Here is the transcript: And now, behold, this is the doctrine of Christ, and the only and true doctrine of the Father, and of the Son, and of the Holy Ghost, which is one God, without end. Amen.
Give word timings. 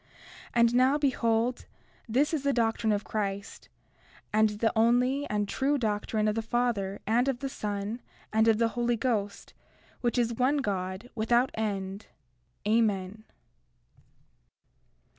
And 0.55 0.73
now, 0.73 0.97
behold, 0.97 1.67
this 2.09 2.33
is 2.33 2.41
the 2.41 2.53
doctrine 2.53 2.91
of 2.91 3.03
Christ, 3.03 3.69
and 4.33 4.49
the 4.49 4.73
only 4.75 5.27
and 5.29 5.47
true 5.47 5.77
doctrine 5.77 6.27
of 6.27 6.33
the 6.33 6.41
Father, 6.41 6.99
and 7.05 7.27
of 7.27 7.37
the 7.37 7.47
Son, 7.49 8.01
and 8.33 8.47
of 8.47 8.57
the 8.57 8.69
Holy 8.69 8.97
Ghost, 8.97 9.53
which 9.99 10.17
is 10.17 10.33
one 10.33 10.57
God, 10.57 11.07
without 11.13 11.51
end. 11.53 12.07
Amen. 12.67 13.25